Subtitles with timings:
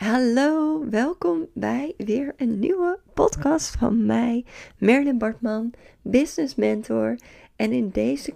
[0.00, 4.44] Hallo, welkom bij weer een nieuwe podcast van mij,
[4.78, 7.18] Merlin Bartman, business mentor.
[7.56, 8.34] En in deze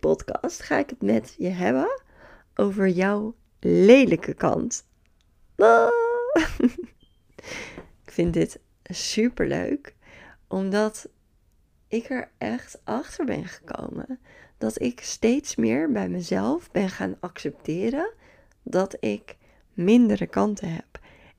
[0.00, 2.02] podcast ga ik het met je hebben
[2.54, 4.86] over jouw lelijke kant.
[5.56, 5.88] Ah.
[8.04, 9.94] ik vind dit super leuk,
[10.48, 11.08] omdat
[11.88, 14.20] ik er echt achter ben gekomen
[14.58, 18.12] dat ik steeds meer bij mezelf ben gaan accepteren
[18.62, 19.36] dat ik
[19.74, 20.91] mindere kanten heb.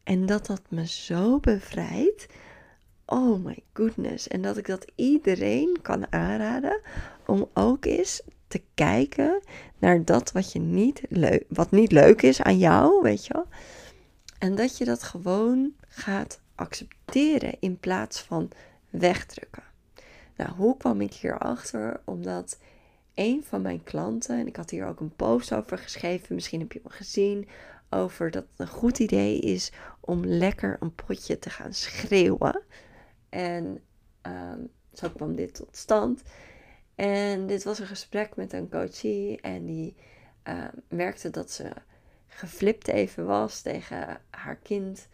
[0.03, 2.25] En dat dat me zo bevrijdt.
[3.05, 4.27] Oh my goodness.
[4.27, 6.81] En dat ik dat iedereen kan aanraden
[7.25, 9.41] om ook eens te kijken
[9.77, 13.47] naar dat wat, je niet leuk, wat niet leuk is aan jou, weet je wel.
[14.39, 18.49] En dat je dat gewoon gaat accepteren in plaats van
[18.89, 19.63] wegdrukken.
[20.37, 22.01] Nou, hoe kwam ik hierachter?
[22.05, 22.59] Omdat
[23.13, 26.71] een van mijn klanten, en ik had hier ook een post over geschreven, misschien heb
[26.71, 27.47] je hem gezien,
[27.93, 32.61] over dat het een goed idee is om lekker een potje te gaan schreeuwen.
[33.29, 33.81] En
[34.21, 36.21] um, zo kwam dit tot stand.
[36.95, 39.95] En dit was een gesprek met een coachie en die
[40.47, 41.71] uh, merkte dat ze
[42.27, 45.07] geflipt even was tegen haar kind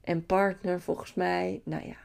[0.00, 1.60] en partner volgens mij.
[1.64, 1.96] Nou ja,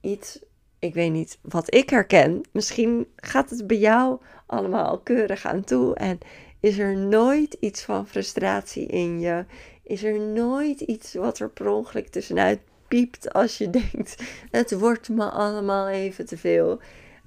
[0.00, 0.38] iets,
[0.78, 2.40] ik weet niet wat ik herken.
[2.52, 6.18] Misschien gaat het bij jou allemaal keurig aan toe en
[6.60, 9.44] is er nooit iets van frustratie in je?
[9.82, 15.08] Is er nooit iets wat er per ongeluk tussenuit piept als je denkt: het wordt
[15.08, 16.80] me allemaal even te veel?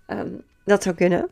[0.06, 0.32] Ehm,
[0.66, 1.30] dat zou kunnen.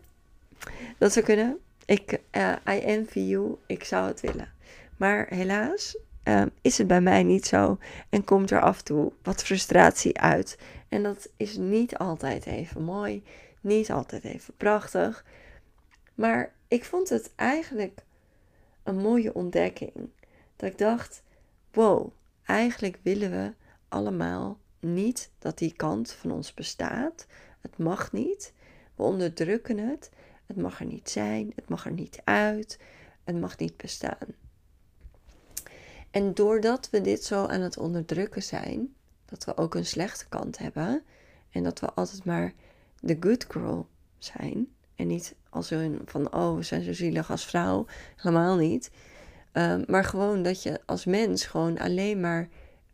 [0.97, 1.57] Dat zou kunnen.
[1.85, 3.55] Ik, uh, I envy you.
[3.65, 4.53] Ik zou het willen.
[4.97, 7.77] Maar helaas ehm, is het bij mij niet zo
[8.09, 10.57] en komt er af en toe wat frustratie uit.
[10.89, 13.23] En dat is niet altijd even mooi,
[13.61, 15.25] niet altijd even prachtig.
[16.15, 18.03] Maar ik vond het eigenlijk
[18.83, 20.09] een mooie ontdekking.
[20.55, 21.23] Dat ik dacht:
[21.73, 22.11] wow,
[22.43, 23.53] eigenlijk willen we
[23.87, 27.27] allemaal niet dat die kant van ons bestaat.
[27.61, 28.53] Het mag niet.
[28.95, 30.09] We onderdrukken het.
[30.45, 31.51] Het mag er niet zijn.
[31.55, 32.79] Het mag er niet uit.
[33.23, 34.35] Het mag niet bestaan.
[36.11, 40.57] En doordat we dit zo aan het onderdrukken zijn, dat we ook een slechte kant
[40.57, 41.03] hebben
[41.49, 42.53] en dat we altijd maar
[42.99, 43.87] de good girl
[44.17, 47.85] zijn, en niet als een van, oh, we zijn zo zielig als vrouw.
[48.15, 48.91] Helemaal niet.
[49.51, 52.49] Ehm, maar gewoon dat je als mens gewoon alleen maar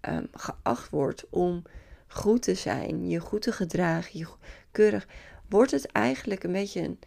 [0.09, 1.63] um, geacht wordt om
[2.07, 4.27] goed te zijn, je goed te gedragen, je
[4.71, 5.07] keurig.
[5.49, 6.99] Wordt het eigenlijk een beetje een,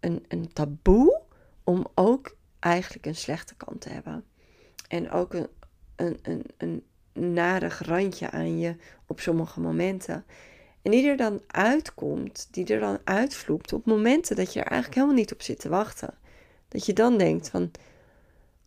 [0.00, 1.20] een, een taboe
[1.64, 4.24] om ook eigenlijk een slechte kant te hebben.
[4.88, 5.48] En ook een,
[5.96, 6.84] een, een, een
[7.34, 10.24] narig randje aan je op sommige momenten.
[10.82, 14.94] En die er dan uitkomt, die er dan uitvloept op momenten dat je er eigenlijk
[14.94, 16.14] helemaal niet op zit te wachten.
[16.68, 17.70] Dat je dan denkt van,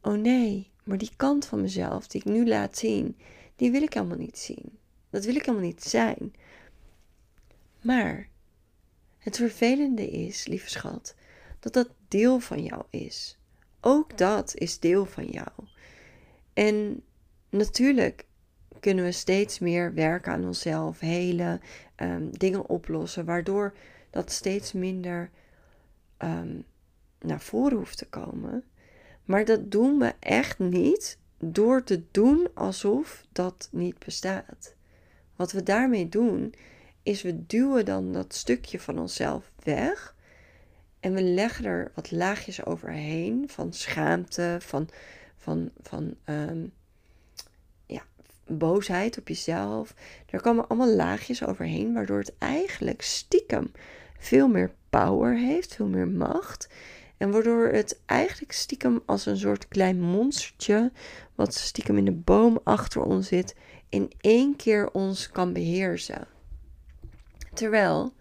[0.02, 3.18] oh nee, maar die kant van mezelf die ik nu laat zien,
[3.56, 4.78] die wil ik helemaal niet zien.
[5.10, 6.34] Dat wil ik helemaal niet zijn.
[7.82, 8.28] Maar
[9.18, 11.16] het vervelende is, lieve schat,
[11.60, 13.38] dat dat deel van jou is.
[13.82, 15.50] Ook dat is deel van jou.
[16.54, 17.04] En
[17.50, 18.26] natuurlijk
[18.84, 21.62] kunnen we steeds meer werken aan onszelf, helen,
[21.96, 23.74] um, dingen oplossen, waardoor
[24.10, 25.30] dat steeds minder
[26.18, 26.66] um,
[27.20, 28.64] naar voren hoeft te komen.
[29.26, 34.76] Maar dat doen we echt niet door te doen alsof dat niet bestaat.
[35.36, 36.54] Wat we daarmee doen,
[37.04, 40.16] is we duwen dan dat stukje van onszelf weg.
[41.00, 44.90] En we leggen er wat laagjes overheen van schaamte, van,
[45.38, 46.74] van, van um,
[48.48, 49.94] boosheid op jezelf.
[50.30, 53.72] Er komen allemaal laagjes overheen, waardoor het eigenlijk stiekem
[54.18, 56.70] veel meer power heeft, veel meer macht.
[57.18, 60.92] En waardoor het eigenlijk stiekem als een soort klein monstertje,
[61.36, 63.56] wat stiekem in de boom achter ons zit,
[63.90, 66.28] in één keer ons kan beheersen.
[67.54, 68.14] Terwijl,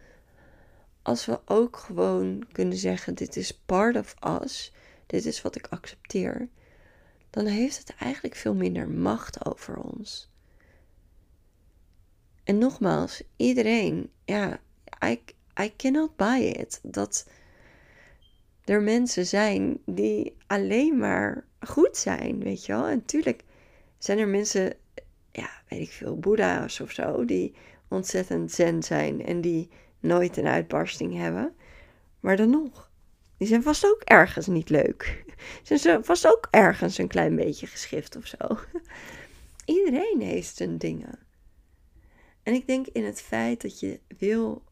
[1.02, 4.72] als we ook gewoon kunnen zeggen: Dit is part of us,
[5.06, 6.48] dit is wat ik accepteer,
[7.32, 10.30] dan heeft het eigenlijk veel minder macht over ons.
[12.44, 14.60] En nogmaals, iedereen, ja,
[15.04, 15.20] I,
[15.60, 16.80] I cannot buy it.
[16.82, 17.28] Dat
[18.64, 22.86] er mensen zijn die alleen maar goed zijn, weet je wel.
[22.86, 23.44] En natuurlijk
[23.98, 24.74] zijn er mensen,
[25.30, 27.54] ja, weet ik veel, boeddha's of zo, die
[27.88, 29.68] ontzettend zen zijn en die
[30.00, 31.54] nooit een uitbarsting hebben.
[32.20, 32.90] Maar dan nog,
[33.42, 35.24] die zijn vast ook ergens niet leuk.
[35.62, 38.36] Ze zijn vast ook ergens een klein beetje geschift of zo.
[39.74, 41.18] Iedereen heeft zijn dingen.
[42.42, 44.64] En ik denk in het feit dat je wil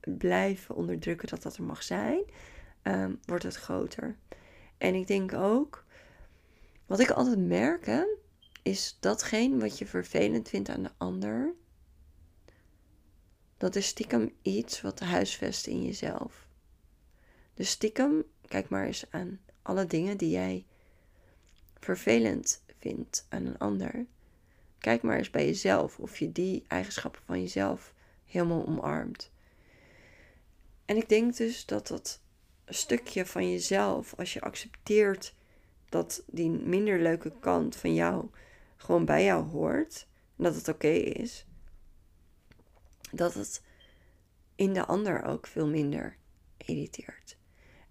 [0.00, 2.24] blijven onderdrukken dat dat er mag zijn,
[2.82, 4.16] um, wordt het groter.
[4.78, 5.84] En ik denk ook,
[6.86, 8.06] wat ik altijd merk,
[8.62, 11.54] is datgene wat je vervelend vindt aan de ander,
[13.56, 16.43] dat is stiekem iets wat huisvest in jezelf.
[17.54, 20.64] Dus stiekem, kijk maar eens aan alle dingen die jij
[21.78, 24.06] vervelend vindt aan een ander.
[24.78, 29.30] Kijk maar eens bij jezelf of je die eigenschappen van jezelf helemaal omarmt.
[30.84, 32.20] En ik denk dus dat dat
[32.66, 35.34] stukje van jezelf, als je accepteert
[35.88, 38.28] dat die minder leuke kant van jou
[38.76, 41.46] gewoon bij jou hoort, en dat het oké is,
[43.12, 43.62] dat het
[44.54, 46.16] in de ander ook veel minder
[46.56, 47.36] irriteert.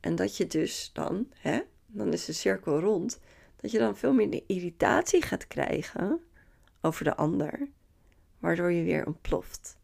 [0.03, 3.19] En dat je dus dan, hè, dan is de cirkel rond,
[3.55, 6.21] dat je dan veel minder irritatie gaat krijgen
[6.81, 7.67] over de ander,
[8.39, 9.77] waardoor je weer ontploft.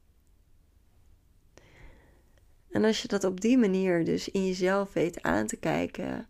[2.71, 6.27] En als je dat op die manier dus in jezelf weet aan te kijken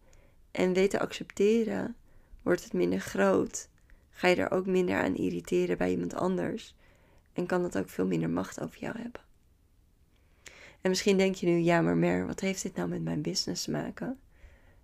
[0.51, 1.95] en weet te accepteren,
[2.41, 3.69] wordt het minder groot.
[4.09, 6.75] Ga je er ook minder aan irriteren bij iemand anders.
[7.33, 9.21] En kan dat ook veel minder macht over jou hebben.
[10.81, 13.63] En misschien denk je nu, ja maar Mer, wat heeft dit nou met mijn business
[13.63, 14.19] te maken?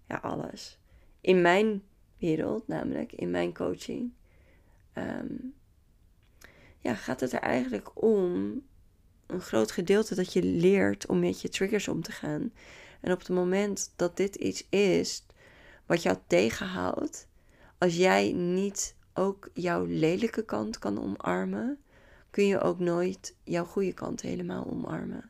[0.08, 0.80] Ja, alles.
[1.22, 1.84] In mijn
[2.18, 4.12] wereld, namelijk in mijn coaching,
[4.94, 5.34] ehm,
[6.80, 8.62] ja, gaat het er eigenlijk om
[9.26, 12.54] een groot gedeelte dat je leert om met je triggers om te gaan.
[13.02, 15.26] En op het moment dat dit iets is
[15.86, 17.28] wat jou tegenhoudt,
[17.78, 21.80] als jij niet ook jouw lelijke kant kan omarmen,
[22.30, 25.30] kun je ook nooit jouw goede kant helemaal omarmen.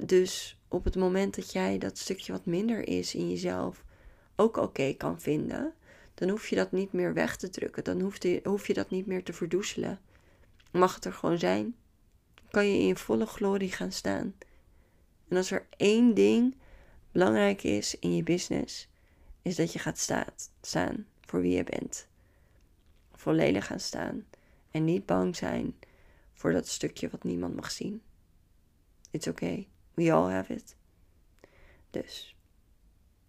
[0.00, 3.84] Dus op het moment dat jij dat stukje wat minder is in jezelf
[4.36, 5.74] ook oké kan vinden,
[6.14, 7.84] dan hoef je dat niet meer weg te drukken.
[7.84, 10.00] Dan hoef je, hoef je dat niet meer te verdoezelen.
[10.70, 11.74] Mag het er gewoon zijn
[12.50, 14.34] kan je in volle glorie gaan staan.
[15.28, 16.56] En als er één ding
[17.12, 18.88] belangrijk is in je business,
[19.42, 19.98] is dat je gaat
[20.60, 22.08] staan voor wie je bent.
[23.12, 24.26] Volledig gaan staan.
[24.70, 25.74] En niet bang zijn
[26.32, 28.02] voor dat stukje wat niemand mag zien.
[29.10, 29.68] It's okay.
[29.98, 30.76] We all have it.
[31.90, 32.36] Dus,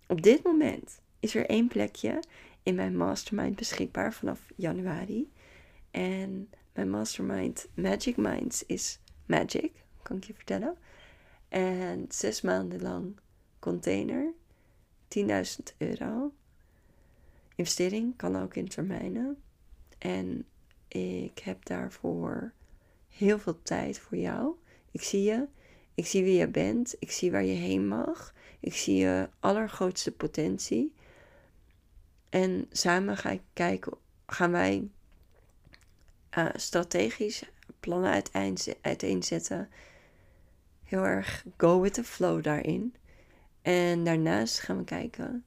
[0.07, 2.23] op dit moment is er één plekje
[2.63, 5.31] in mijn mastermind beschikbaar vanaf januari.
[5.91, 9.71] En mijn mastermind Magic Minds is Magic,
[10.01, 10.77] kan ik je vertellen.
[11.47, 13.19] En zes maanden lang
[13.59, 14.33] container,
[15.07, 15.25] 10.000
[15.77, 16.33] euro.
[17.55, 19.41] Investering kan ook in termijnen.
[19.97, 20.45] En
[20.87, 22.53] ik heb daarvoor
[23.07, 24.55] heel veel tijd voor jou.
[24.91, 25.47] Ik zie je.
[25.95, 26.95] Ik zie wie je bent.
[26.99, 28.33] Ik zie waar je heen mag.
[28.59, 30.93] Ik zie je allergrootste potentie.
[32.29, 34.89] En samen ga ik kijken, gaan wij
[36.37, 37.43] uh, strategisch
[37.79, 38.23] plannen
[38.81, 39.69] uiteenzetten.
[40.83, 42.95] Heel erg go with the flow daarin.
[43.61, 45.45] En daarnaast gaan we kijken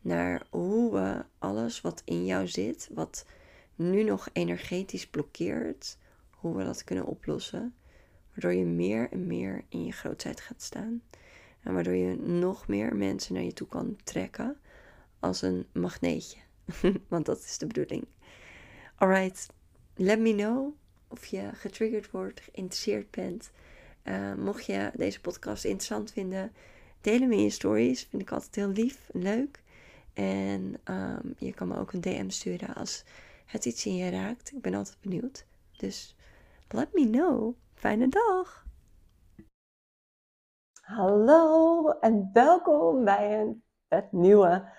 [0.00, 3.26] naar hoe we alles wat in jou zit, wat
[3.74, 5.98] nu nog energetisch blokkeert,
[6.30, 7.74] hoe we dat kunnen oplossen.
[8.38, 11.02] Waardoor je meer en meer in je grootheid gaat staan.
[11.62, 14.56] En waardoor je nog meer mensen naar je toe kan trekken
[15.18, 16.38] als een magneetje.
[17.08, 18.04] Want dat is de bedoeling.
[18.94, 19.46] Alright,
[19.94, 20.74] let me know
[21.08, 23.50] of je getriggerd wordt, geïnteresseerd bent.
[24.04, 26.52] Uh, mocht je deze podcast interessant vinden,
[27.00, 28.06] deel hem in je stories.
[28.10, 29.62] Vind ik altijd heel lief en leuk.
[30.12, 33.04] En um, je kan me ook een DM sturen als
[33.46, 34.52] het iets in je raakt.
[34.52, 35.44] Ik ben altijd benieuwd.
[35.76, 36.16] Dus
[36.68, 37.54] let me know.
[37.78, 38.66] Fijne dag.
[40.80, 44.72] Hallo en welkom bij een vet nieuwe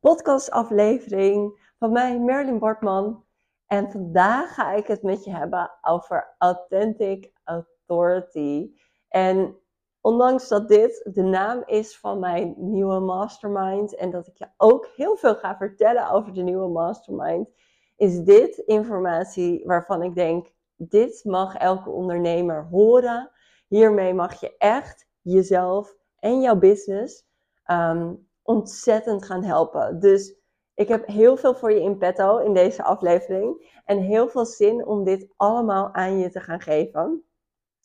[0.00, 3.24] podcastaflevering van mij, Merlin Bartman.
[3.66, 8.70] En vandaag ga ik het met je hebben over Authentic Authority.
[9.08, 9.58] En
[10.00, 14.86] ondanks dat dit de naam is van mijn nieuwe mastermind en dat ik je ook
[14.96, 17.48] heel veel ga vertellen over de nieuwe mastermind,
[17.96, 23.30] is dit informatie waarvan ik denk: dit mag elke ondernemer horen.
[23.66, 27.26] Hiermee mag je echt jezelf en jouw business
[27.70, 30.00] um, ontzettend gaan helpen.
[30.00, 30.36] Dus
[30.74, 33.80] ik heb heel veel voor je in petto in deze aflevering.
[33.84, 37.24] En heel veel zin om dit allemaal aan je te gaan geven.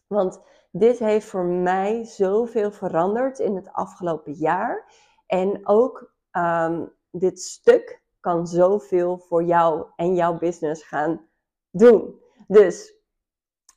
[0.07, 4.93] Want dit heeft voor mij zoveel veranderd in het afgelopen jaar.
[5.25, 11.27] En ook um, dit stuk kan zoveel voor jou en jouw business gaan
[11.71, 12.21] doen.
[12.47, 12.95] Dus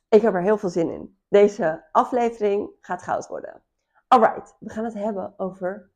[0.09, 1.19] ik heb er heel veel zin in.
[1.27, 3.63] Deze aflevering gaat goud worden.
[4.07, 5.91] Alright, we gaan het hebben over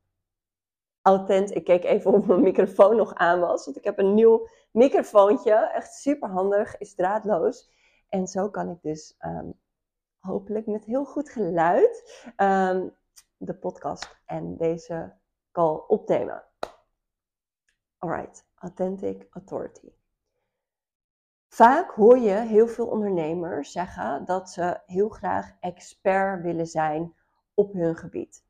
[1.02, 1.54] authent.
[1.54, 3.64] Ik keek even of mijn microfoon nog aan was.
[3.64, 5.54] Want ik heb een nieuw microfoontje.
[5.54, 6.78] Echt super handig.
[6.78, 7.70] Is draadloos.
[8.08, 9.50] En zo kan ik dus ehm,
[10.18, 12.88] hopelijk met heel goed geluid ehm,
[13.36, 15.14] de podcast en deze
[15.52, 16.44] call opnemen.
[17.98, 18.50] Alright.
[18.54, 20.01] Authentic Authority.
[21.52, 27.14] Vaak hoor je heel veel ondernemers zeggen dat ze heel graag expert willen zijn
[27.54, 28.44] op hun gebied.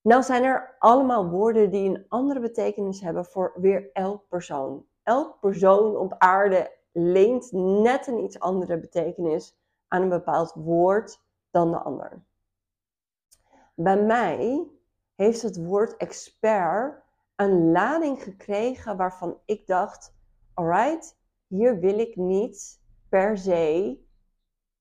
[0.00, 4.86] Nou zijn er allemaal woorden die een andere betekenis hebben voor weer elk persoon.
[5.02, 9.58] Elk persoon op aarde leent net een iets andere betekenis
[9.88, 12.22] aan een bepaald woord dan de ander.
[13.74, 14.66] Bij mij
[15.14, 17.02] heeft het woord expert
[17.36, 20.14] een lading gekregen waarvan ik dacht:
[20.54, 21.17] alright,
[21.48, 23.98] hier wil ik niet per se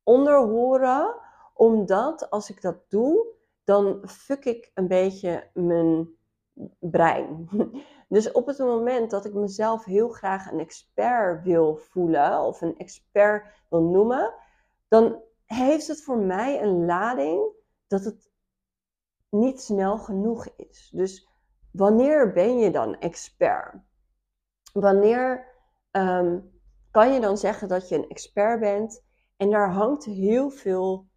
[0.03, 1.15] onder horen,
[1.53, 3.25] omdat als ik dat doe,
[3.63, 6.09] dan fuck ik een beetje mijn
[6.79, 7.49] brein.
[8.09, 12.77] Dus op het moment dat ik mezelf heel graag een expert wil voelen of een
[12.77, 14.33] expert wil noemen,
[14.87, 17.51] dan heeft het voor mij een lading
[17.87, 18.31] dat het
[19.29, 20.89] niet snel genoeg is.
[20.93, 21.27] Dus
[21.71, 23.75] wanneer ben je dan expert?
[24.73, 25.47] Wanneer
[25.91, 26.39] ehm,
[26.97, 29.03] kan je dan zeggen dat je een expert bent?
[29.35, 31.07] En daar hangt heel veel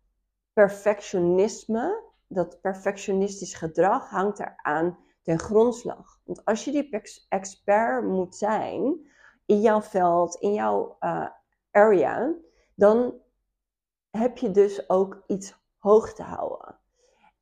[0.52, 6.20] perfectionisme, dat perfectionistisch gedrag hangt eraan ten grondslag.
[6.24, 9.10] Want als je die expert moet zijn
[9.46, 11.28] in jouw veld, in jouw uh,
[11.70, 12.34] area,
[12.74, 13.14] dan
[14.10, 16.78] heb je dus ook iets hoog te houden.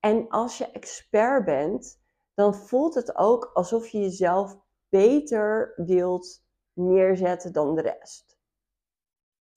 [0.01, 2.01] En als je expert bent,
[2.35, 6.47] dan voelt het ook alsof je jezelf beter wilt
[6.79, 8.39] neerzetten dan de rest.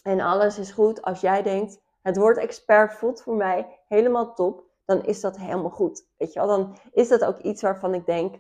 [0.04, 4.64] En alles is goed als jij denkt, het woord expert voelt voor mij helemaal top,
[4.86, 6.08] dan is dat helemaal goed.
[6.18, 6.48] Weet je wel?
[6.48, 8.40] Dan is dat ook iets waarvan ik denk,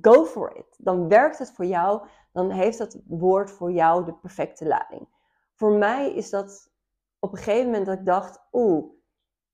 [0.00, 0.76] go for it.
[0.78, 5.08] Dan werkt het voor jou, dan heeft dat woord voor jou de perfecte lading.
[5.54, 6.70] Voor mij is dat
[7.18, 8.84] op een gegeven moment dat ik dacht, oeh,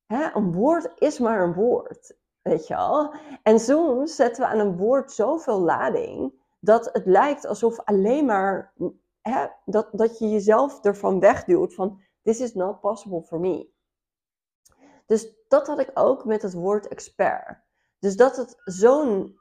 [0.06, 2.16] een woord is maar een woord.
[2.42, 3.14] Weet je wel?
[3.42, 8.74] En soms zetten we aan een woord zoveel lading dat het lijkt alsof alleen maar
[9.20, 13.72] hè, dat, dat je jezelf ervan wegduwt van this is not possible for me.
[15.06, 17.62] Dus dat had ik ook met het woord expert.
[17.98, 19.38] Dus dat het zo'n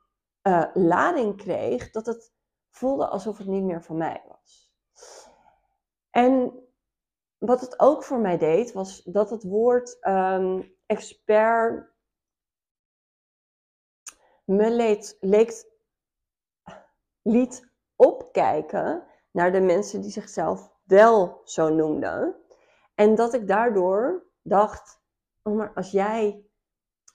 [0.47, 2.33] uh, lading kreeg dat het
[2.69, 4.73] voelde alsof het niet meer van mij was.
[6.09, 6.53] En
[7.37, 11.93] wat het ook voor mij deed, was dat het woord um, expert
[14.45, 15.72] me leed, leek,
[17.23, 22.35] liet opkijken naar de mensen die zichzelf wel zo noemden.
[22.95, 25.01] En dat ik daardoor dacht,
[25.43, 26.45] oh maar als jij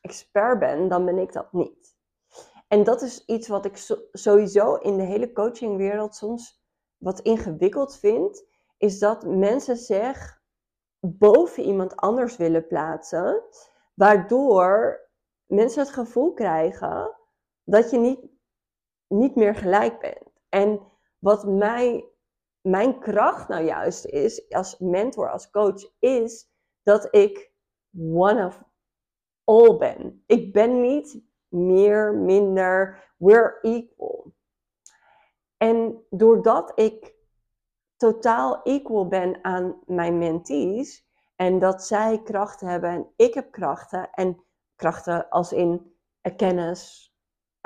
[0.01, 1.97] expert bent, dan ben ik dat niet.
[2.69, 3.77] En dat is iets wat ik
[4.13, 6.63] sowieso in de hele coachingwereld soms
[6.97, 8.45] wat ingewikkeld vind,
[8.77, 10.41] is dat mensen zich
[11.01, 13.43] boven iemand anders willen plaatsen,
[13.95, 15.01] waardoor
[15.47, 17.17] mensen het gevoel krijgen
[17.65, 18.21] dat je niet,
[19.09, 20.31] niet meer gelijk bent.
[20.49, 20.81] En
[21.19, 22.09] wat mij,
[22.61, 26.51] mijn kracht nou juist is, als mentor, als coach, is
[26.83, 27.53] dat ik
[28.13, 28.63] one of
[29.45, 30.23] all ben.
[30.27, 34.33] Ik ben niet meer, minder, we're equal.
[35.57, 37.15] En doordat ik
[37.97, 44.11] totaal equal ben aan mijn mentees en dat zij krachten hebben en ik heb krachten
[44.11, 44.45] en
[44.77, 45.97] krachten als in
[46.37, 47.08] kennis,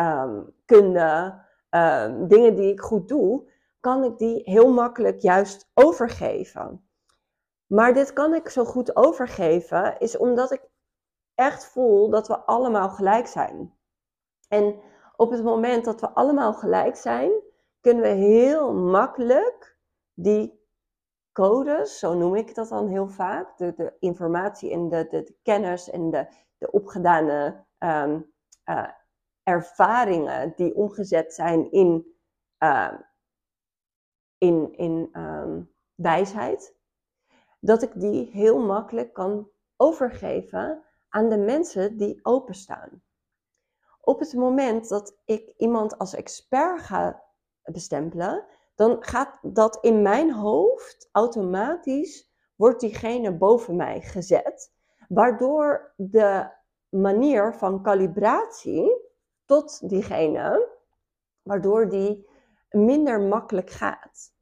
[0.03, 1.41] um, kunde,
[1.71, 6.87] um, dingen die ik goed doe, kan ik die heel makkelijk juist overgeven.
[7.67, 10.63] Maar dit kan ik zo goed overgeven, is omdat ik
[11.35, 13.75] echt voel dat we allemaal gelijk zijn.
[14.49, 14.81] En
[15.17, 17.33] op het moment dat we allemaal gelijk zijn,
[17.81, 19.77] kunnen we heel makkelijk
[20.15, 20.61] die
[21.33, 25.91] codes, zo noem ik dat dan heel vaak, de, de informatie en de, de, kennis
[25.91, 26.27] en de,
[26.59, 28.33] de opgedane um,
[29.43, 32.17] ervaringen die omgezet zijn in,
[32.59, 32.93] uh,
[34.39, 36.77] in, in um, wijsheid,
[37.61, 43.03] dat ik die heel makkelijk kan overgeven aan de mensen die openstaan.
[44.01, 47.25] Op het moment dat ik iemand als expert ga
[47.63, 54.73] bestempelen, dan gaat dat in mijn hoofd automatisch, wordt diegene boven mij gezet,
[55.09, 56.51] waardoor de
[56.89, 59.12] manier van kalibratie
[59.45, 60.69] tot diegene,
[61.43, 62.29] waardoor die
[62.71, 64.35] minder makkelijk gaat.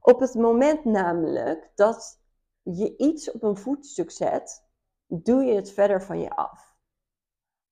[0.00, 2.20] Op het moment namelijk dat
[2.62, 4.64] je iets op een voetstuk zet,
[5.06, 6.78] doe je het verder van je af.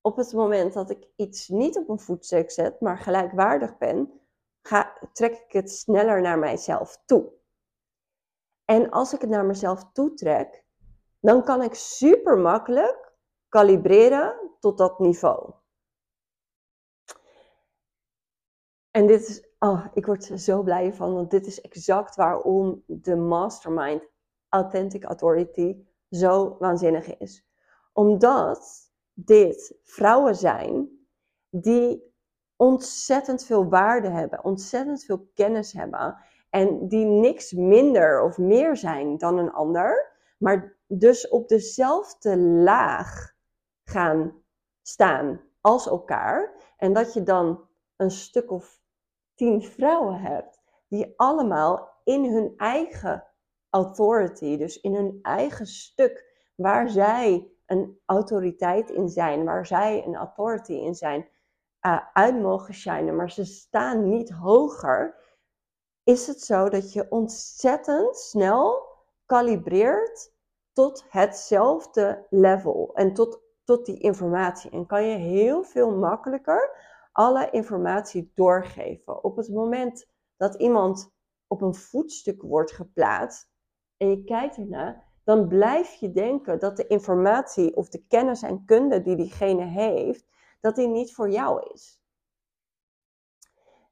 [0.00, 4.20] Op het moment dat ik iets niet op een voetstuk zet, maar gelijkwaardig ben,
[5.12, 7.32] trek ik het sneller naar mijzelf toe.
[8.64, 10.64] En als ik het naar mezelf toe trek,
[11.20, 13.12] dan kan ik super makkelijk
[13.48, 15.52] kalibreren tot dat niveau.
[18.98, 23.16] En dit is oh, ik word zo blij van, want dit is exact waarom de
[23.16, 24.02] mastermind
[24.48, 25.76] Authentic Authority
[26.10, 27.46] zo waanzinnig is.
[27.92, 30.88] Omdat dit vrouwen zijn
[31.50, 32.14] die
[32.56, 36.16] ontzettend veel waarde hebben, ontzettend veel kennis hebben
[36.50, 43.34] en die niks minder of meer zijn dan een ander, maar dus op dezelfde laag
[43.84, 44.42] gaan
[44.82, 46.52] staan als elkaar.
[46.76, 48.86] En dat je dan een stuk of
[49.38, 53.26] tien vrouwen hebt die allemaal in hun eigen
[53.70, 60.16] authority, dus in hun eigen stuk waar zij een autoriteit in zijn, waar zij een
[60.16, 61.28] authority in zijn,
[61.86, 65.16] uh, uit mogen shinen, maar ze staan niet hoger,
[66.04, 68.86] is het zo dat je ontzettend snel
[69.26, 70.32] kalibreert
[70.72, 74.70] tot hetzelfde level en tot, tot die informatie.
[74.70, 76.76] En kan je heel veel makkelijker
[77.18, 79.24] alle informatie doorgeven.
[79.24, 80.06] Op het moment
[80.36, 81.14] dat iemand
[81.46, 83.50] op een voetstuk wordt geplaatst
[83.96, 88.64] en je kijkt ernaar, dan blijf je denken dat de informatie of de kennis en
[88.64, 90.26] kunde die diegene heeft,
[90.60, 92.00] dat die niet voor jou is.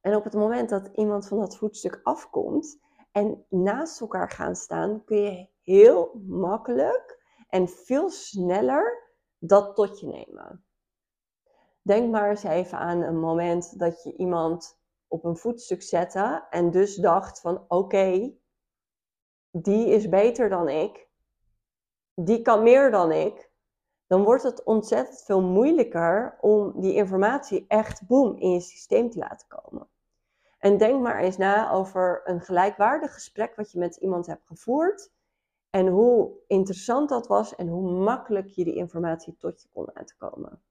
[0.01, 2.79] En op het moment dat iemand van dat voetstuk afkomt
[3.13, 10.07] en naast elkaar gaan staan, kun je heel makkelijk en veel sneller dat tot je
[10.07, 10.66] nemen.
[11.87, 14.79] Denk maar eens even aan een moment dat je iemand
[15.09, 18.35] op een voetstuk zette en dus dacht van oké,
[19.51, 21.09] die is beter dan ik,
[22.15, 23.51] die kan meer dan ik,
[24.07, 29.19] dan wordt het ontzettend veel moeilijker om die informatie echt boem in je systeem te
[29.19, 29.89] laten komen.
[30.59, 35.13] En denk maar eens na over een gelijkwaardig gesprek wat je met iemand hebt gevoerd.
[35.71, 40.17] En hoe interessant dat was en hoe makkelijk je die informatie tot je kon laten
[40.17, 40.63] komen.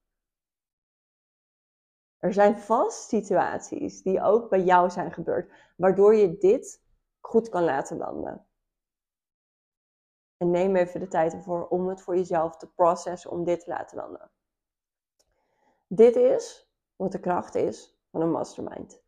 [2.25, 6.83] Er zijn vast situaties die ook bij jou zijn gebeurd, waardoor je dit
[7.19, 8.45] goed kan laten landen.
[10.37, 13.69] En neem even de tijd ervoor om het voor jezelf te processen, om dit te
[13.69, 14.31] laten landen.
[15.87, 19.03] Dit is wat de kracht is van een mastermind.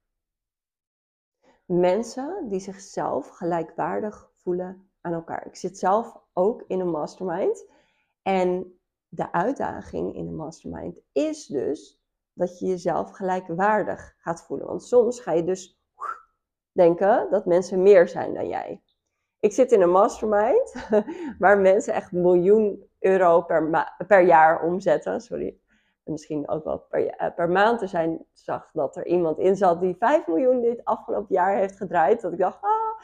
[1.65, 5.45] Mensen die zichzelf gelijkwaardig voelen aan elkaar.
[5.45, 7.65] Ik zit zelf ook in een mastermind.
[8.21, 12.05] En de uitdaging in een mastermind is dus
[12.37, 14.67] dat je jezelf gelijkwaardig gaat voelen.
[14.67, 15.81] Want soms ga je dus
[16.71, 18.81] denken dat mensen meer zijn dan jij.
[19.39, 20.73] Ik zit in een mastermind
[21.39, 25.21] waar mensen echt miljoen euro per, per jaar omzetten.
[25.21, 25.59] Sorry.
[26.03, 27.81] En misschien ook wel per, eh, per maand.
[27.81, 31.77] Er zijn, zag dat er iemand in zat die 5 miljoen dit afgelopen jaar heeft
[31.77, 32.21] gedraaid.
[32.21, 33.01] Dat ik dacht, ah.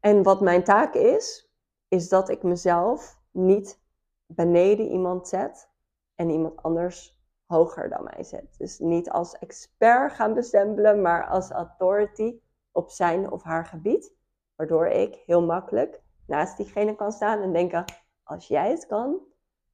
[0.00, 1.52] En wat mijn taak is,
[1.88, 3.82] is dat ik mezelf niet
[4.26, 5.72] beneden iemand zet
[6.14, 8.54] en iemand anders hoger dan mij zet.
[8.58, 12.40] Dus niet als expert gaan bestempelen, maar als authority
[12.72, 14.12] op zijn of haar gebied.
[14.54, 17.84] Waardoor ik heel makkelijk naast diegene kan staan en denken:
[18.22, 19.18] als jij het kan,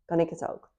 [0.05, 0.73] kan ik het ook.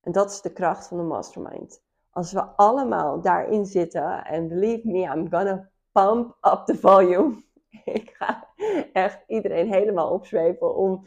[0.00, 1.84] En dat is de kracht van de mastermind.
[2.10, 7.44] Als we allemaal daarin zitten, en believe me, I'm gonna pump up the volume.
[7.84, 8.48] ik ga
[8.92, 11.06] echt iedereen helemaal opzwepen om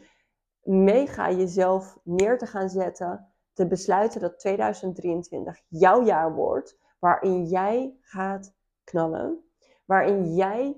[0.70, 3.28] mega jezelf neer te gaan zetten.
[3.52, 8.54] Te besluiten dat 2023 jouw jaar wordt waarin jij gaat
[8.84, 9.50] knallen.
[9.84, 10.76] Waarin jij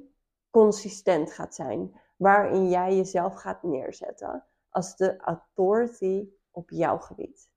[0.50, 2.00] consistent gaat zijn.
[2.16, 7.50] Waarin jij jezelf gaat neerzetten als de authority op jouw gebied.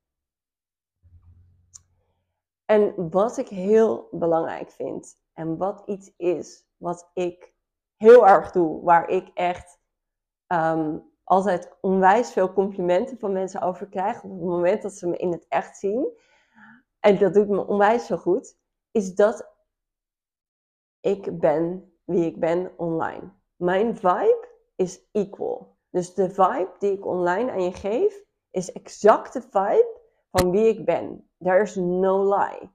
[2.65, 7.54] En wat ik heel belangrijk vind en wat iets is wat ik
[7.95, 9.80] heel erg doe, waar ik echt
[10.48, 15.17] ehm, altijd onwijs veel complimenten van mensen over krijg op het moment dat ze me
[15.17, 16.17] in het echt zien.
[16.99, 18.57] En dat doet me onwijs zo goed,
[18.91, 19.53] is dat
[20.99, 23.31] ik ben wie ik ben online.
[23.55, 25.77] Mijn vibe is equal.
[25.89, 29.99] Dus de vibe die ik online aan je geef, is exact de vibe
[30.31, 31.29] van wie ik ben.
[31.39, 32.73] There is no lie.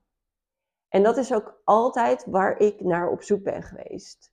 [0.88, 4.32] En dat is ook altijd waar ik naar op zoek ben geweest.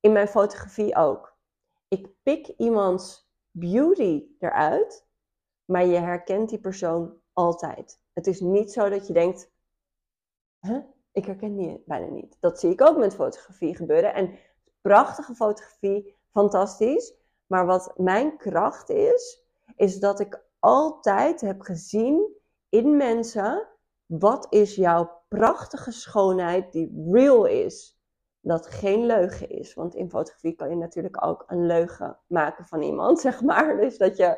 [0.00, 1.36] In mijn fotografie ook.
[1.88, 3.21] Ik pik iemands
[3.52, 5.06] beauty eruit,
[5.64, 8.00] maar je herkent die persoon altijd.
[8.12, 9.50] Het is niet zo dat je denkt,
[11.12, 12.36] ik herken die bijna niet.
[12.40, 14.14] Dat zie ik ook met fotografie gebeuren.
[14.14, 14.38] En
[14.80, 17.14] prachtige fotografie, fantastisch.
[17.46, 19.42] Maar wat mijn kracht is,
[19.76, 22.36] is dat ik altijd heb gezien
[22.68, 23.68] in mensen
[24.06, 27.91] wat is jouw prachtige schoonheid die real is.
[28.42, 29.74] Dat geen leugen is.
[29.74, 33.76] Want in fotografie kan je natuurlijk ook een leugen maken van iemand, zeg maar.
[33.76, 34.36] Dus dat je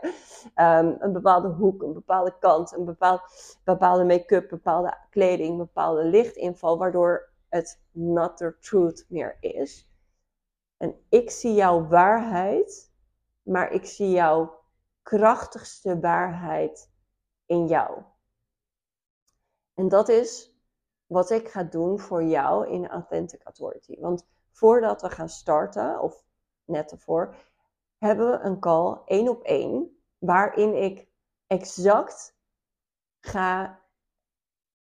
[0.57, 3.21] um, een bepaalde hoek, een bepaalde kant, een bepaald,
[3.65, 9.89] bepaalde make-up, bepaalde kleding, bepaalde lichtinval, waardoor het not the truth meer is.
[10.77, 12.93] En ik zie jouw waarheid,
[13.43, 14.63] maar ik zie jouw
[15.03, 16.91] krachtigste waarheid
[17.47, 18.03] in jou.
[19.75, 20.54] En dat is
[21.07, 24.01] wat ik ga doen voor jou in Authentic Authority.
[24.01, 26.25] Want voordat we gaan starten, of
[26.65, 27.37] net ervoor,
[27.99, 31.09] hebben we een call één op één, waarin ik
[31.47, 32.37] exact
[33.21, 33.81] ga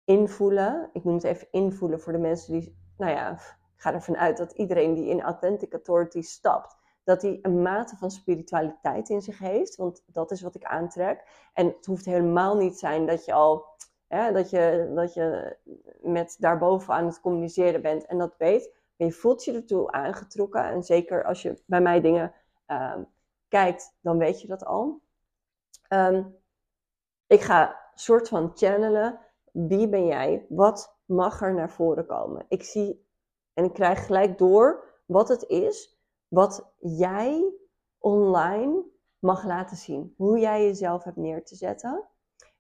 [0.04, 0.90] invoelen.
[0.94, 3.40] Ik noem het even invoelen voor de mensen die, nou ja, ik
[3.76, 8.12] ga ervan uit dat iedereen die in Authentic Authority stapt, dat hij een mate van
[8.12, 9.76] spiritualiteit in zich heeft.
[9.76, 11.50] Want dat is wat ik aantrek.
[11.54, 13.73] En het hoeft helemaal niet zijn dat je al
[14.14, 15.58] dat, je, dat je
[16.02, 18.72] met daarboven aan het communiceren bent en dat weet.
[18.96, 20.64] Maar je voelt je ertoe aangetrokken.
[20.64, 22.34] En zeker als je bij mij dingen
[22.66, 23.04] ehm,
[23.48, 25.02] kijkt, dan weet je dat al.
[25.88, 26.24] Ehm,
[27.28, 29.20] ik ga soort van channelen.
[29.52, 30.46] Wie ben jij?
[30.50, 32.46] Wat mag er naar voren komen?
[32.48, 33.08] Ik zie
[33.54, 36.02] en ik krijg gelijk door wat het is.
[36.28, 37.54] Wat jij
[37.98, 38.84] online
[39.20, 40.14] mag laten zien.
[40.18, 42.08] Hoe jij jezelf hebt neer te zetten.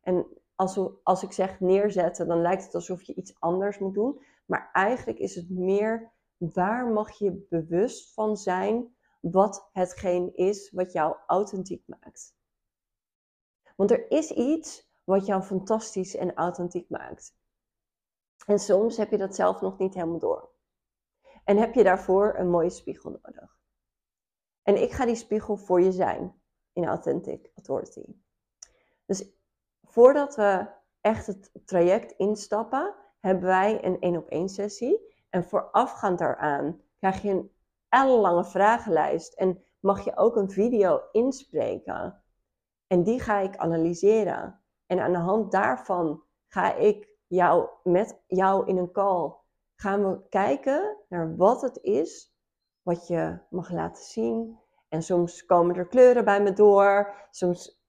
[0.01, 4.21] En als, als ik zeg neerzetten, dan lijkt het alsof je iets anders moet doen.
[4.45, 10.91] Maar eigenlijk is het meer waar mag je bewust van zijn wat hetgeen is wat
[10.91, 12.35] jou authentiek maakt.
[13.75, 17.37] Want er is iets wat jou fantastisch en authentiek maakt.
[18.45, 20.51] En soms heb je dat zelf nog niet helemaal door.
[21.43, 23.57] En heb je daarvoor een mooie spiegel nodig.
[24.61, 26.41] En ik ga die spiegel voor je zijn
[26.73, 28.05] in Authentic Authority.
[29.05, 29.25] Dus
[29.93, 30.67] voordat we
[31.01, 35.25] echt het traject instappen, hebben wij een één op één sessie.
[35.29, 37.51] En voorafgaand daaraan krijg je een
[37.89, 42.23] ellenlange vragenlijst en mag je ook een video inspreken.
[42.87, 44.59] En die ga ik analyseren.
[44.85, 49.33] En aan de hand daarvan ga ik jou met jou in een call
[49.75, 52.35] gaan we kijken naar wat het is
[52.81, 54.59] wat je mag laten zien.
[54.89, 57.13] En soms komen er kleuren bij me door.
[57.31, 57.82] Soms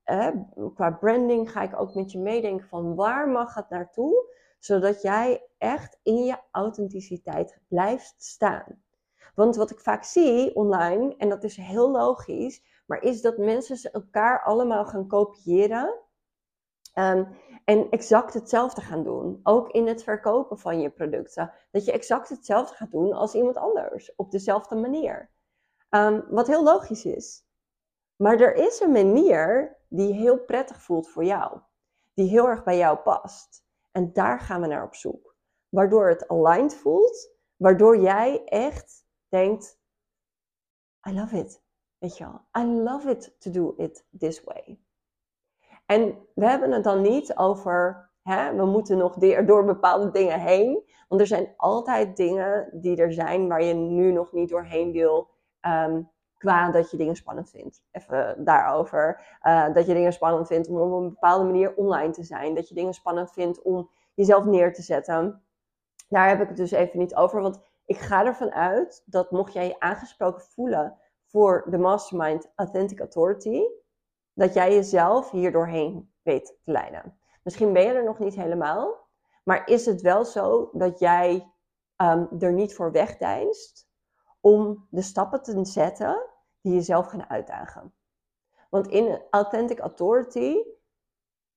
[0.74, 5.46] qua branding ga ik ook met je meedenken van waar mag het naartoe, zodat jij
[5.58, 8.82] echt in je authenticiteit blijft staan.
[9.34, 13.92] Want wat ik vaak zie online, en dat is heel logisch, maar is dat mensen
[13.92, 15.94] elkaar allemaal gaan kopiëren
[16.94, 17.28] um,
[17.64, 19.40] en exact hetzelfde gaan doen.
[19.42, 21.52] Ook in het verkopen van je producten.
[21.70, 25.30] Dat je exact hetzelfde gaat doen als iemand anders, op dezelfde manier.
[25.90, 27.46] Um, wat heel logisch is.
[28.16, 31.60] Maar er is een manier die heel prettig voelt voor jou.
[32.14, 33.64] Die heel erg bij jou past.
[33.90, 35.36] En daar gaan we naar op zoek.
[35.68, 37.32] Waardoor het aligned voelt.
[37.56, 39.80] Waardoor jij echt denkt,
[41.08, 41.62] I love it.
[41.98, 44.80] Weet je wel, I love it to do it this way.
[45.86, 50.92] En we hebben het dan niet over, hè, we moeten nog door bepaalde dingen heen.
[51.08, 55.30] Want er zijn altijd dingen die er zijn waar je nu nog niet doorheen wil.
[55.60, 56.12] Um,
[56.44, 57.82] Qua dat je dingen spannend vindt.
[57.90, 59.20] Even daarover.
[59.42, 62.54] Uh, dat je dingen spannend vindt om op een bepaalde manier online te zijn.
[62.54, 65.42] Dat je dingen spannend vindt om jezelf neer te zetten.
[66.08, 67.40] Daar heb ik het dus even niet over.
[67.40, 73.00] Want ik ga ervan uit dat mocht jij je aangesproken voelen voor de Mastermind Authentic
[73.00, 73.62] Authority,
[74.32, 77.18] dat jij jezelf hier doorheen weet te leiden.
[77.42, 79.08] Misschien ben je er nog niet helemaal,
[79.44, 81.52] maar is het wel zo dat jij
[81.96, 83.88] um, er niet voor wegdeinst
[84.40, 86.32] om de stappen te zetten
[86.64, 87.94] die jezelf gaan uitdagen.
[88.70, 90.56] Want in Authentic Authority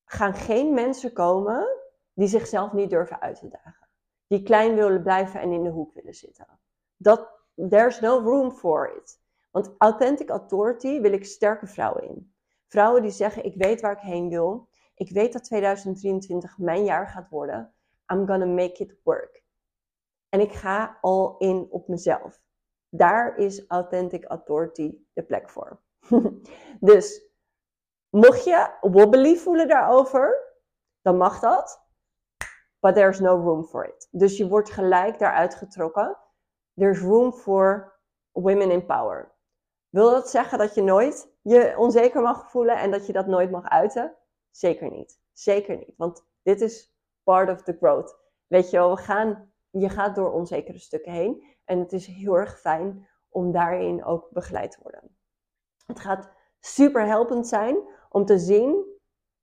[0.05, 1.67] gaan geen mensen komen
[2.13, 3.87] die zichzelf niet durven uit te dagen.
[4.27, 6.59] Die klein willen blijven en in de hoek willen zitten.
[6.97, 7.29] Dat,
[7.69, 9.19] there's no room for it.
[9.51, 12.33] Want Authentic Authority wil ik sterke vrouwen in.
[12.67, 14.69] Vrouwen die zeggen, ik weet waar ik heen wil.
[14.95, 17.73] Ik weet dat 2023 mijn jaar gaat worden.
[18.13, 19.43] I'm gonna make it work.
[20.29, 22.46] En ik ga al in op mezelf.
[22.89, 25.81] Daar is Authentic Authority de plek voor.
[26.79, 27.31] dus
[28.09, 30.53] mocht je wobbly voelen daarover,
[31.01, 31.85] dan mag dat.
[32.79, 34.07] But there's no room for it.
[34.11, 36.17] Dus je wordt gelijk daaruit getrokken.
[36.73, 37.95] There's room for
[38.31, 39.35] women in power.
[39.89, 43.51] Wil dat zeggen dat je nooit je onzeker mag voelen en dat je dat nooit
[43.51, 44.15] mag uiten?
[44.51, 45.19] Zeker niet.
[45.33, 45.93] Zeker niet.
[45.97, 48.17] Want dit is part of the growth.
[48.47, 51.56] Weet je wel, we gaan, je gaat door onzekere stukken heen.
[51.67, 55.17] En het is heel erg fijn om daarin ook begeleid te worden.
[55.85, 57.77] Het gaat super helpend zijn
[58.09, 58.85] om te zien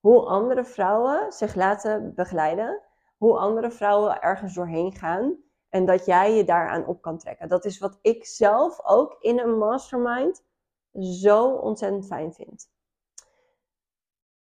[0.00, 2.82] hoe andere vrouwen zich laten begeleiden,
[3.16, 7.48] hoe andere vrouwen ergens doorheen gaan En dat jij je daaraan op kan trekken.
[7.48, 10.44] Dat is wat ik zelf ook in een mastermind
[11.00, 12.70] zo ontzettend fijn vind.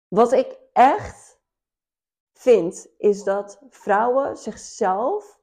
[0.08, 1.40] Wat ik echt
[2.32, 5.37] vind, is dat vrouwen zichzelf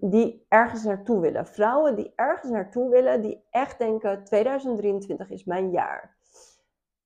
[0.00, 1.46] die ergens naartoe willen.
[1.46, 6.16] Vrouwen die ergens naartoe willen, die echt denken 2023 is mijn jaar.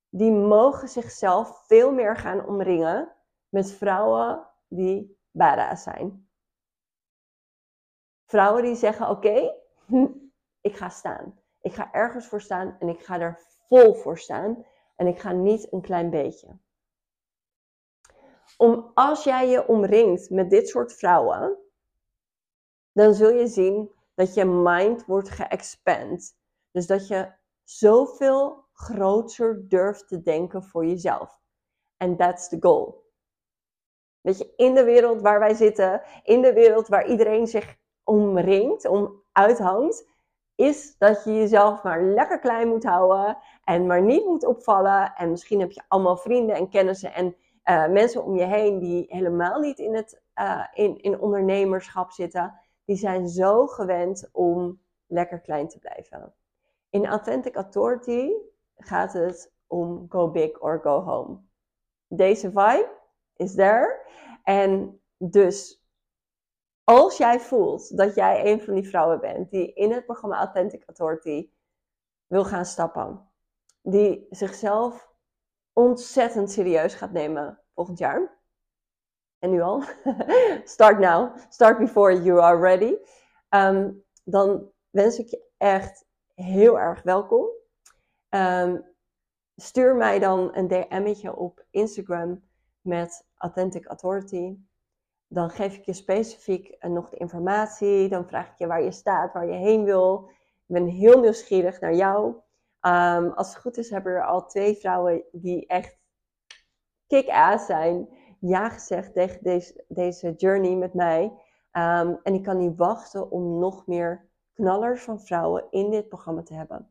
[0.08, 3.12] Die mogen zichzelf veel meer gaan omringen
[3.48, 6.28] met vrouwen die badass zijn.
[8.26, 9.54] Vrouwen die zeggen: Oké,
[10.68, 11.38] ik ga staan.
[11.60, 14.64] Ik ga ergens voor staan en ik ga er vol voor staan.
[14.96, 16.58] En ik ga niet een klein beetje.
[18.56, 21.58] Om, als jij je omringt met dit soort vrouwen,
[22.92, 26.38] dan zul je zien dat je mind wordt geëxpand.
[26.70, 27.32] Dus dat je
[27.64, 31.38] zoveel groter durft te denken voor jezelf.
[31.96, 33.08] En that's the goal.
[34.20, 38.86] Weet je, in de wereld waar wij zitten, in de wereld waar iedereen zich omringt,
[38.86, 40.08] om uithangt,
[40.54, 45.12] is dat je jezelf maar lekker klein moet houden en maar niet moet opvallen.
[45.14, 49.04] En misschien heb je allemaal vrienden en kennissen en uh, mensen om je heen die
[49.08, 52.59] helemaal niet in, het, uh, in, in ondernemerschap zitten.
[52.90, 56.34] Die zijn zo gewend om lekker klein te blijven.
[56.88, 58.32] In Authentic Authority
[58.76, 61.40] gaat het om go big or go home.
[62.06, 62.98] Deze vibe
[63.36, 64.06] is there.
[64.42, 65.84] En dus
[66.84, 70.82] als jij voelt dat jij een van die vrouwen bent die in het programma Authentic
[70.86, 71.50] Authority
[72.26, 73.30] wil gaan stappen,
[73.82, 75.08] die zichzelf
[75.72, 78.39] ontzettend serieus gaat nemen volgend jaar.
[79.40, 79.82] En nu al.
[80.64, 81.36] Start now.
[81.48, 82.96] Start before you are ready.
[83.48, 83.90] Ehm,
[84.24, 87.46] dan wens ik je echt heel erg welkom.
[88.28, 88.84] Um,
[89.56, 92.42] stuur mij dan een DM'tje op Instagram
[92.80, 94.56] met Authentic Authority.
[95.28, 98.08] Dan geef ik je specifiek nog de informatie.
[98.08, 100.30] Dan vraag ik je waar je staat, waar je heen wil.
[100.66, 102.26] Ik ben heel nieuwsgierig naar jou.
[102.80, 105.98] Um, als het goed is, hebben er al twee vrouwen die echt
[107.06, 108.08] kick-ass zijn.
[108.40, 111.24] Ja gezegd tegen deze, deze journey met mij.
[111.72, 116.42] Um, en ik kan niet wachten om nog meer knallers van vrouwen in dit programma
[116.42, 116.90] te hebben.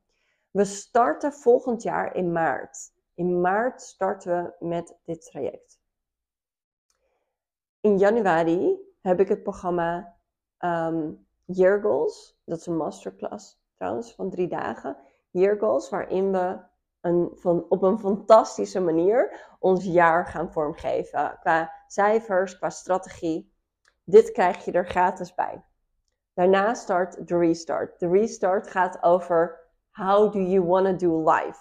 [0.52, 2.92] We starten volgend jaar in maart.
[3.14, 5.80] In maart starten we met dit traject.
[7.82, 10.16] In januari heb ik het programma
[10.60, 12.42] um, Year Goals.
[12.46, 14.98] Dat is een masterclass trouwens van drie dagen.
[15.30, 16.60] Year Goals, waarin we
[17.34, 21.38] van, op een fantastische manier ons jaar gaan vormgeven.
[21.40, 23.54] Qua cijfers, qua strategie.
[24.04, 25.64] Dit krijg je er gratis bij.
[26.34, 28.00] Daarna start de restart.
[28.00, 31.60] De restart gaat over how do you want to do life?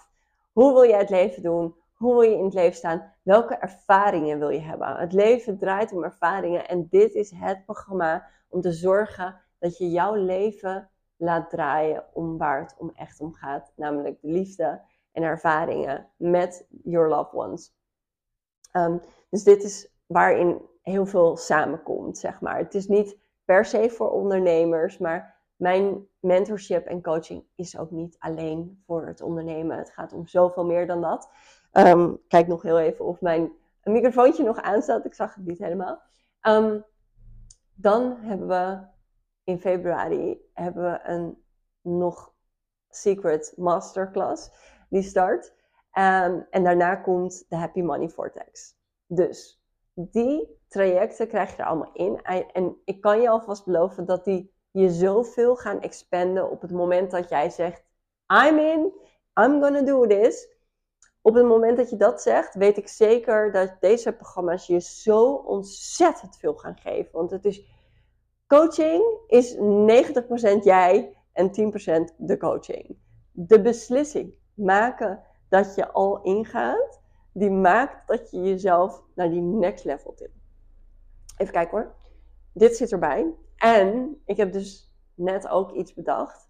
[0.51, 1.75] Hoe wil je het leven doen?
[1.93, 3.13] Hoe wil je in het leven staan?
[3.23, 4.95] Welke ervaringen wil je hebben?
[4.95, 9.89] Het leven draait om ervaringen en dit is het programma om te zorgen dat je
[9.89, 15.23] jouw leven laat draaien om waar het om echt om gaat, namelijk de liefde en
[15.23, 17.73] ervaringen met your loved ones.
[18.71, 18.97] Ehm,
[19.29, 22.57] dus dit is waarin heel veel samenkomt, zeg maar.
[22.57, 28.15] Het is niet per se voor ondernemers, maar mijn mentorship en coaching is ook niet
[28.19, 29.77] alleen voor het ondernemen.
[29.77, 31.29] Het gaat om zoveel meer dan dat.
[31.73, 33.51] Um, kijk nog heel even of mijn
[33.83, 35.05] microfoontje nog aanstaat.
[35.05, 36.01] Ik zag het niet helemaal.
[36.41, 36.85] Um,
[37.73, 38.79] dan hebben we
[39.43, 41.43] in februari hebben we een
[41.81, 42.33] nog
[42.89, 44.51] secret masterclass
[44.89, 45.53] die start.
[45.93, 48.75] Um, en daarna komt de Happy Money Vortex.
[49.05, 52.21] Dus die trajecten krijg je er allemaal in.
[52.53, 57.11] En ik kan je alvast beloven dat die je zoveel gaan expanden op het moment
[57.11, 57.83] dat jij zegt:
[58.27, 58.93] I'm in,
[59.41, 60.57] I'm gonna do this.
[61.21, 65.33] Op het moment dat je dat zegt, weet ik zeker dat deze programma's je zo
[65.33, 67.11] ontzettend veel gaan geven.
[67.11, 67.65] Want het is
[68.47, 69.59] coaching is 90%
[70.63, 71.71] jij en
[72.11, 72.97] 10% de coaching.
[73.31, 77.01] De beslissing maken dat je al ingaat,
[77.33, 80.31] die maakt dat je jezelf naar die next level tilt.
[81.37, 81.95] Even kijken hoor.
[82.53, 83.33] Dit zit erbij.
[83.55, 86.49] En ik heb dus net ook iets bedacht.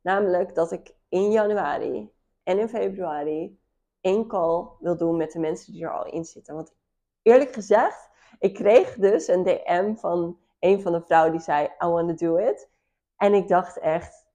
[0.00, 3.60] Namelijk dat ik in januari en in februari
[4.00, 6.54] één call wil doen met de mensen die er al in zitten.
[6.54, 6.74] Want
[7.22, 11.86] eerlijk gezegd, ik kreeg dus een DM van een van de vrouwen die zei: I
[11.86, 12.70] want to do it.
[13.16, 14.26] En ik dacht echt: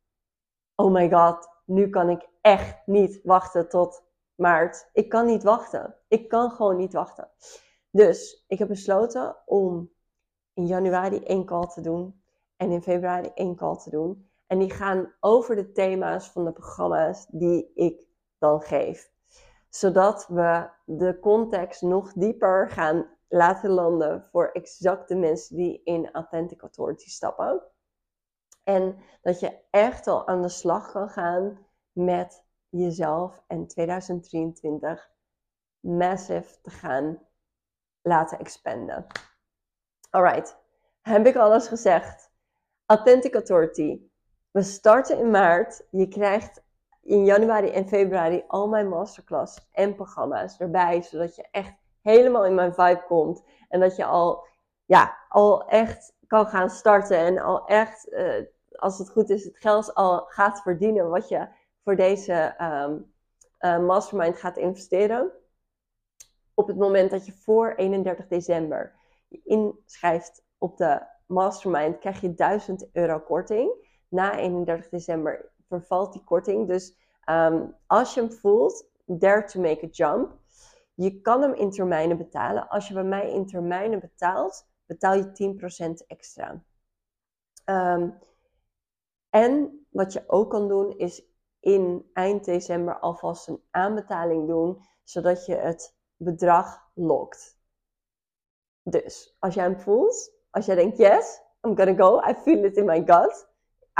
[0.75, 4.03] Oh my god, nu kan ik echt niet wachten tot
[4.35, 4.89] maart.
[4.93, 5.95] Ik kan niet wachten.
[6.07, 7.29] Ik kan gewoon niet wachten.
[7.89, 9.91] Dus ik heb besloten om
[10.53, 12.23] in januari één call te doen
[12.55, 14.29] en in februari één call te doen.
[14.47, 19.11] En die gaan over de thema's van de programma's die ik dan geef.
[19.69, 26.11] Zodat we de context nog dieper gaan laten landen voor exact de mensen die in
[26.11, 27.61] Authentic Authority stappen.
[28.63, 35.09] En dat je echt al aan de slag kan gaan met jezelf en 2023
[35.79, 37.19] massive te gaan
[38.01, 39.05] laten expanden.
[40.09, 40.57] Alright,
[41.01, 42.31] heb ik alles gezegd?
[42.85, 44.01] Authentic Authority.
[44.51, 45.87] We starten in maart.
[45.89, 46.63] Je krijgt
[47.01, 52.55] in januari en februari al mijn masterclass en programma's erbij, zodat je echt helemaal in
[52.55, 53.43] mijn vibe komt.
[53.69, 54.45] En dat je al,
[54.85, 59.57] ja, al echt kan gaan starten en al echt, uh, als het goed is, het
[59.57, 61.47] geld al gaat verdienen wat je
[61.83, 63.13] voor deze um,
[63.59, 65.31] uh, mastermind gaat investeren.
[66.53, 72.33] Op het moment dat je voor 31 december je inschrijft op de mastermind, krijg je
[72.33, 73.89] 1000 euro korting.
[74.07, 76.67] Na 31 december vervalt die korting.
[76.67, 76.95] Dus
[77.29, 80.39] um, als je hem voelt, dare to make a jump.
[80.93, 82.69] Je kan hem in termijnen betalen.
[82.69, 85.55] Als je bij mij in termijnen betaalt, betaal je
[86.03, 86.63] 10% extra.
[87.65, 88.17] Um,
[89.29, 91.30] en wat je ook kan doen, is
[91.61, 97.59] in eind december alvast een aanbetaling doen, zodat je het bedrag lokt.
[98.83, 102.77] Dus als jij hem voelt, als jij denkt, yes, I'm gonna go, I feel it
[102.77, 103.47] in my gut,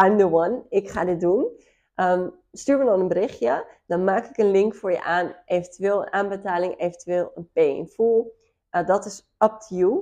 [0.04, 1.60] I'm the one, ik ga dit doen.
[1.96, 6.02] Um, stuur me dan een berichtje, dan maak ik een link voor je aan, eventueel
[6.02, 8.32] een aanbetaling, eventueel een pay in full.
[8.72, 9.94] Uh, dat is up to you.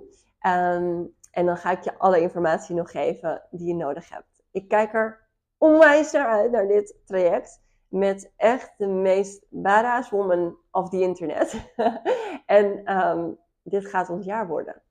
[0.47, 4.43] Um, en dan ga ik je alle informatie nog geven die je nodig hebt.
[4.51, 5.28] Ik kijk er
[5.59, 7.61] onwijs naar uit, naar dit traject.
[7.87, 11.73] Met echt de meest badass woman of the internet.
[12.45, 14.81] en um, dit gaat ons jaar worden.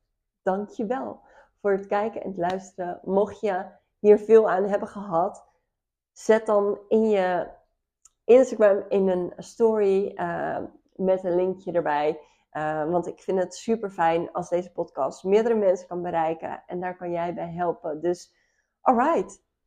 [0.43, 1.21] Dank je wel
[1.61, 3.01] voor het kijken en het luisteren.
[3.03, 3.65] Mocht je
[3.99, 5.45] hier veel aan hebben gehad,
[6.13, 7.49] zet dan in je
[8.25, 10.59] Instagram in een story uh,
[10.95, 12.21] met een linkje erbij.
[12.53, 16.63] Uh, want ik vind het super fijn als deze podcast meerdere mensen kan bereiken.
[16.67, 18.01] En daar kan jij bij helpen.
[18.01, 18.35] Dus,
[18.81, 19.47] alright.